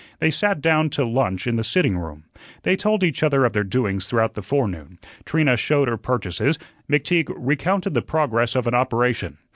They 0.17 0.31
sat 0.31 0.61
down 0.61 0.89
to 0.97 1.05
lunch 1.05 1.45
in 1.45 1.57
the 1.57 1.63
sitting 1.63 1.95
room. 1.95 2.23
They 2.63 2.75
told 2.75 3.03
each 3.03 3.21
other 3.21 3.45
of 3.45 3.53
their 3.53 3.63
doings 3.63 4.07
throughout 4.07 4.33
the 4.33 4.41
forenoon; 4.41 4.97
Trina 5.25 5.55
showed 5.57 5.87
her 5.87 5.95
purchases, 5.95 6.57
McTeague 6.89 7.31
recounted 7.37 7.93
the 7.93 8.01
progress 8.01 8.55
of 8.55 8.65
an 8.65 8.73
operation. 8.73 9.37